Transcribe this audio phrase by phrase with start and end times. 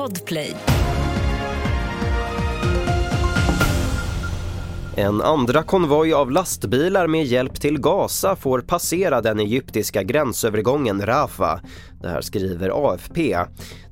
[0.00, 0.56] Podplay.
[4.96, 11.60] En andra konvoj av lastbilar med hjälp till Gaza får passera den egyptiska gränsövergången Rafah.
[12.00, 13.38] Det här skriver AFP.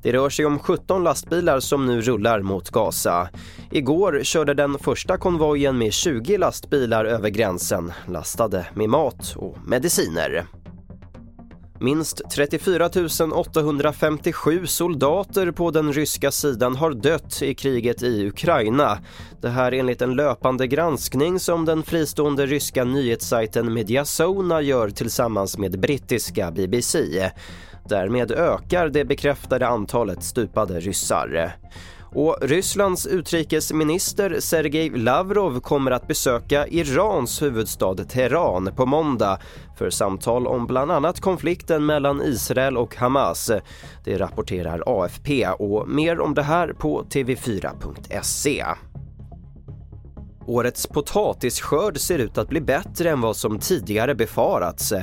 [0.01, 3.29] Det rör sig om 17 lastbilar som nu rullar mot Gaza.
[3.71, 10.45] Igår körde den första konvojen med 20 lastbilar över gränsen lastade med mat och mediciner.
[11.81, 12.89] Minst 34
[13.33, 18.99] 857 soldater på den ryska sidan har dött i kriget i Ukraina.
[19.41, 25.79] Det här enligt en löpande granskning som den fristående ryska nyhetssajten Mediasona gör tillsammans med
[25.79, 26.97] brittiska BBC.
[27.89, 31.55] Därmed ökar det bekräftade antalet stupade ryssar.
[32.11, 39.39] Och Rysslands utrikesminister Sergej Lavrov kommer att besöka Irans huvudstad Teheran på måndag
[39.77, 43.51] för samtal om bland annat konflikten mellan Israel och Hamas.
[44.05, 48.65] Det rapporterar AFP och mer om det här på tv4.se.
[50.47, 54.93] Årets potatisskörd ser ut att bli bättre än vad som tidigare befarats.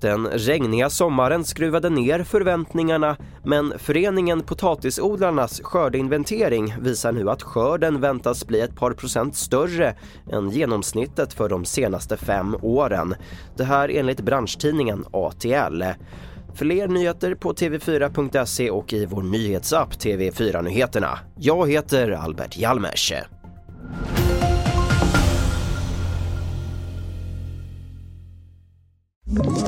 [0.00, 8.46] Den regniga sommaren skruvade ner förväntningarna men föreningen Potatisodlarnas skördeinventering visar nu att skörden väntas
[8.46, 9.94] bli ett par procent större
[10.32, 13.14] än genomsnittet för de senaste fem åren.
[13.56, 15.82] Det här enligt branschtidningen ATL.
[16.54, 21.18] Fler nyheter på tv4.se och i vår nyhetsapp TV4 Nyheterna.
[21.36, 23.12] Jag heter Albert Hjalmers.
[29.40, 29.67] Ett